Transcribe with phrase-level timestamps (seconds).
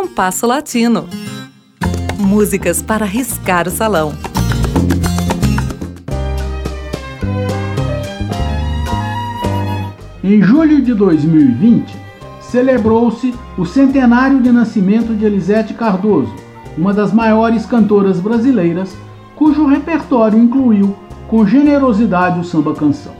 [0.00, 1.06] Compasso Latino.
[2.18, 4.14] Músicas para riscar o salão.
[10.24, 11.94] Em julho de 2020,
[12.40, 16.34] celebrou-se o centenário de nascimento de Elisete Cardoso,
[16.78, 18.96] uma das maiores cantoras brasileiras,
[19.36, 20.96] cujo repertório incluiu
[21.28, 23.12] com generosidade o samba canção.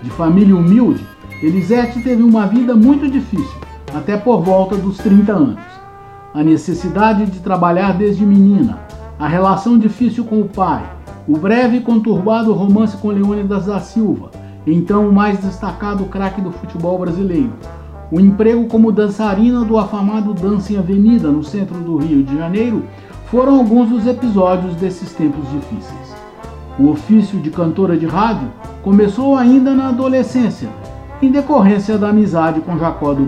[0.00, 1.04] De família humilde,
[1.42, 3.60] Elisete teve uma vida muito difícil,
[3.92, 5.71] até por volta dos 30 anos.
[6.34, 8.78] A necessidade de trabalhar desde menina,
[9.18, 10.82] a relação difícil com o pai,
[11.28, 14.30] o breve e conturbado romance com Leônidas da Silva,
[14.66, 17.52] então o mais destacado craque do futebol brasileiro,
[18.10, 22.82] o emprego como dançarina do afamado Dança em Avenida, no centro do Rio de Janeiro,
[23.26, 26.16] foram alguns dos episódios desses tempos difíceis.
[26.78, 28.48] O ofício de cantora de rádio
[28.82, 30.70] começou ainda na adolescência,
[31.20, 33.22] em decorrência da amizade com Jacó do.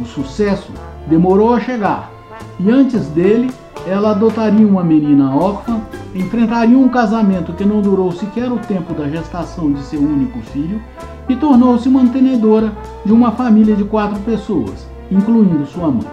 [0.00, 0.72] O sucesso
[1.06, 2.10] demorou a chegar,
[2.58, 3.50] e antes dele,
[3.86, 5.80] ela adotaria uma menina órfã,
[6.14, 10.80] enfrentaria um casamento que não durou sequer o tempo da gestação de seu único filho
[11.28, 12.72] e tornou-se mantenedora
[13.04, 16.06] de uma família de quatro pessoas, incluindo sua mãe.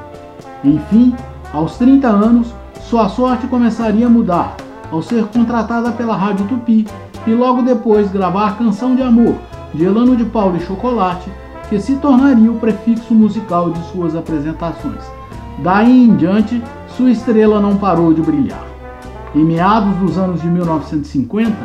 [0.63, 1.15] Enfim,
[1.53, 4.55] aos 30 anos, sua sorte começaria a mudar
[4.91, 6.85] ao ser contratada pela Rádio Tupi
[7.25, 9.35] e logo depois gravar Canção de Amor,
[9.73, 11.29] de Elano de Paulo e Chocolate,
[11.69, 15.03] que se tornaria o prefixo musical de suas apresentações.
[15.59, 16.61] Daí em diante,
[16.97, 18.63] sua estrela não parou de brilhar.
[19.35, 21.55] Em meados dos anos de 1950,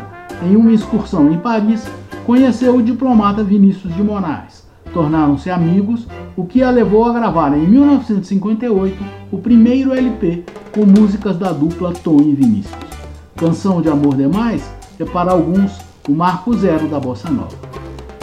[0.42, 1.86] em uma excursão em Paris,
[2.24, 4.66] conheceu o diplomata Vinícius de Moraes.
[4.92, 8.96] Tornaram-se amigos, o que a levou a gravar em 1958
[9.30, 12.74] o primeiro LP com músicas da dupla Tom e Vinícius.
[13.36, 17.56] Canção de Amor Demais é para alguns o marco zero da bossa nova.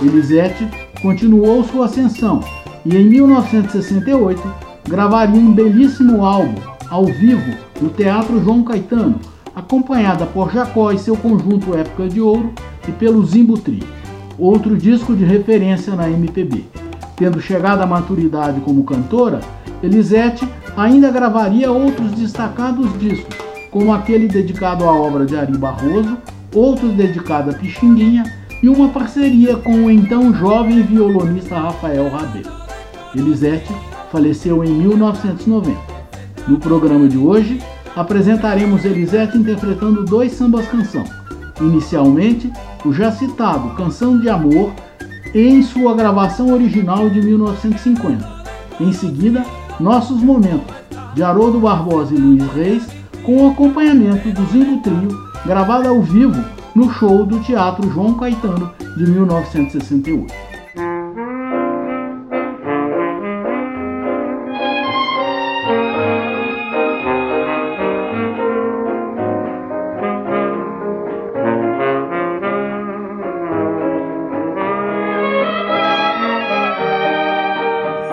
[0.01, 0.67] Elisete
[1.05, 2.39] continuou sua ascensão
[2.83, 4.41] e em 1968
[4.89, 9.19] gravaria um belíssimo álbum ao vivo no Teatro João Caetano,
[9.55, 12.51] acompanhada por Jacó e seu conjunto Época de Ouro
[12.87, 13.83] e pelo Zimbo Trio,
[14.39, 16.65] outro disco de referência na MPB.
[17.15, 19.41] Tendo chegado à maturidade como cantora,
[19.83, 23.35] Elisete ainda gravaria outros destacados discos,
[23.69, 26.17] como aquele dedicado à obra de Ari Barroso,
[26.51, 28.23] outros dedicados a Pixinguinha
[28.61, 32.51] e uma parceria com o então jovem violonista Rafael Rabelo.
[33.15, 33.73] Elisete
[34.11, 35.77] faleceu em 1990.
[36.47, 37.61] No programa de hoje,
[37.95, 41.03] apresentaremos Elisete interpretando dois sambas canção.
[41.61, 42.51] Inicialmente,
[42.83, 44.73] o já citado Canção de Amor
[45.33, 48.45] em sua gravação original de 1950.
[48.79, 49.43] Em seguida,
[49.79, 50.75] Nossos Momentos,
[51.13, 52.83] de Haroldo Barbosa e Luiz Reis,
[53.23, 55.09] com o acompanhamento do Zingo Trio,
[55.45, 60.33] gravado ao vivo no show do Teatro João Caetano de 1968.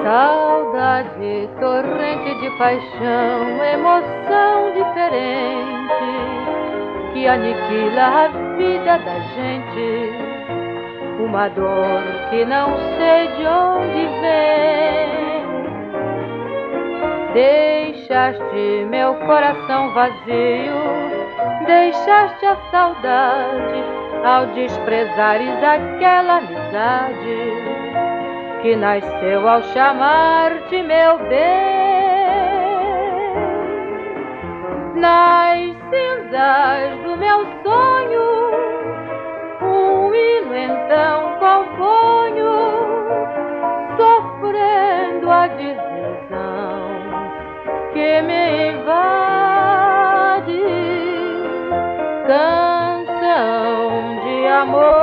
[0.05, 5.63] Saudade, torrente de paixão, emoção diferente
[7.13, 10.13] que aniquila a vida da gente.
[11.19, 15.43] Uma dor que não sei de onde vem.
[17.35, 20.81] Deixaste meu coração vazio,
[21.67, 23.83] deixaste a saudade
[24.25, 27.39] ao desprezares aquela amizade
[28.61, 31.82] que nasceu ao chamar-te meu bem.
[54.63, 55.02] Amor,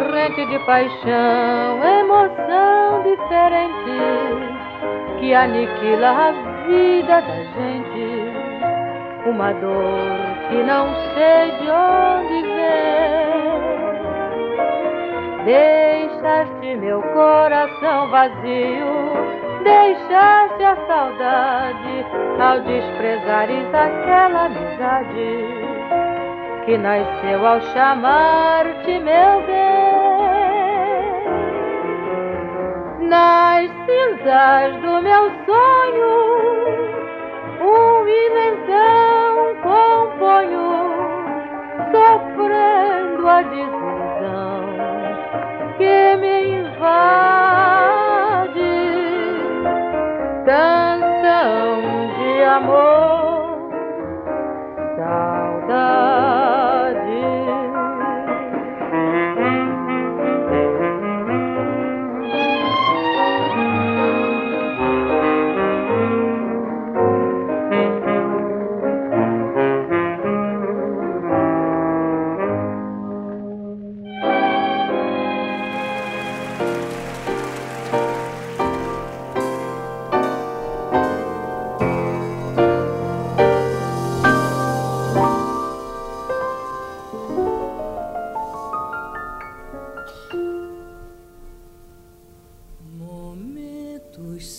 [0.00, 3.98] Torrente de paixão, emoção diferente
[5.18, 6.32] que aniquila a
[6.66, 9.28] vida da gente.
[9.28, 10.08] Uma dor
[10.48, 13.60] que não sei de onde vem.
[15.44, 19.12] Deixa deixaste meu coração vazio,
[19.62, 22.06] deixaste a saudade
[22.40, 25.69] ao desprezares aquela amizade
[26.64, 30.00] que nasceu ao chamar-te meu bem.
[33.08, 36.59] Nas cinzas do meu sonho,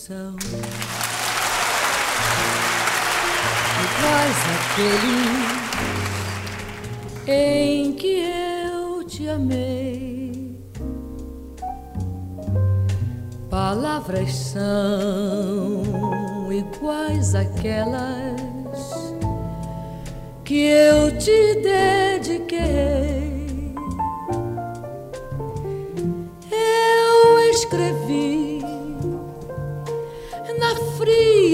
[0.04, 0.34] São
[3.84, 5.52] iguais àqueles
[7.28, 10.60] em que eu te amei.
[13.48, 14.62] Palavras são
[16.50, 19.14] iguais àquelas
[20.44, 22.91] que eu te dediquei.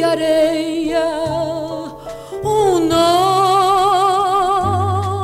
[0.08, 1.04] Areia
[2.42, 2.78] um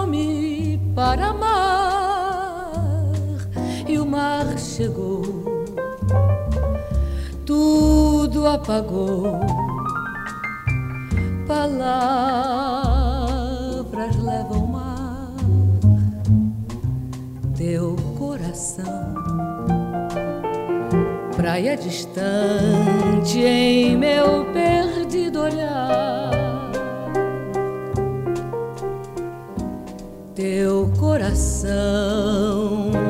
[0.05, 3.13] nome para amar
[3.89, 5.23] e o mar chegou,
[7.47, 9.41] tudo apagou.
[11.47, 12.84] Palavras
[21.45, 26.31] praia distante em meu perdido olhar.
[30.35, 31.71] Teu coração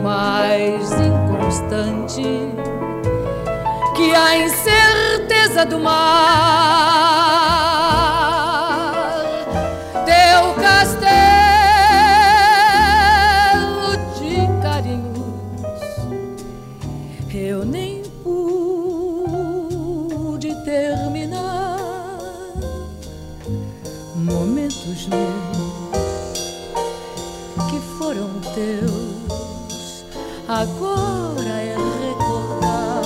[0.02, 2.24] mais inconstante
[3.94, 6.93] que a incerteza do mar.
[24.74, 25.90] Momentos meus
[27.70, 30.04] que foram teus.
[30.48, 31.76] Agora é
[32.06, 33.02] recordar.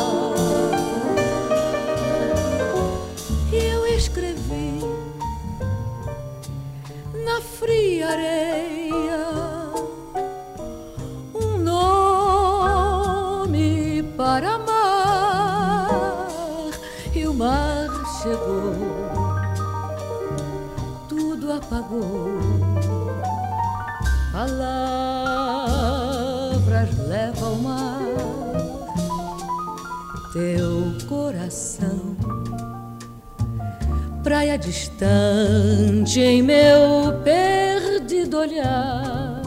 [3.52, 4.80] Eu escrevi
[7.24, 8.77] na fria areia
[21.78, 22.38] apagou.
[24.32, 24.98] Palavras
[27.08, 28.00] levam ao mar,
[30.32, 32.16] teu coração.
[34.22, 39.40] Praia distante em meu perdido olhar.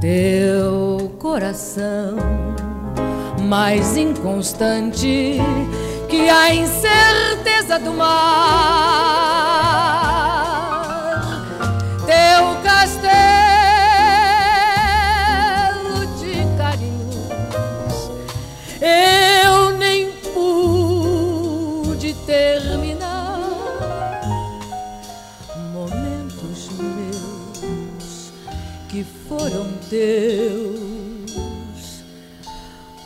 [0.00, 2.16] Teu coração
[3.42, 5.38] mais inconstante
[6.08, 8.74] que a incerteza do mar.
[12.06, 13.26] Teu castelo
[16.18, 18.10] de carinhos
[18.80, 23.40] eu nem pude terminar
[25.72, 28.32] momentos meus
[28.88, 30.84] que foram teus.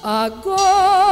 [0.02, 1.07] Agora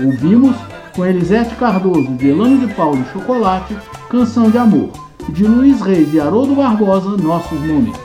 [0.00, 0.56] Ouvimos
[0.94, 3.76] com Elisete Cardoso, de de Paulo e Chocolate,
[4.08, 4.90] Canção de Amor,
[5.28, 8.00] e de Luiz Reis e Haroldo Barbosa, Nossos Momentos.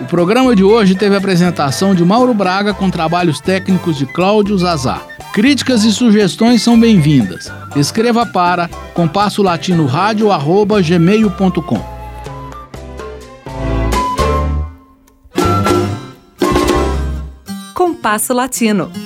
[0.00, 4.56] O programa de hoje teve a apresentação de Mauro Braga com trabalhos técnicos de Cláudio
[4.58, 5.02] Zazar.
[5.32, 7.50] Críticas e sugestões são bem-vindas.
[7.74, 11.96] Escreva para compasso latino rádio arroba gmail.com.
[17.74, 19.05] Compasso Latino.